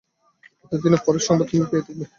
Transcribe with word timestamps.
এতদিনে 0.65 0.97
ফক্সের 0.97 1.25
সংবাদ 1.27 1.47
তুমি 1.49 1.65
পেয়ে 1.71 1.85
থাকবে। 1.87 2.05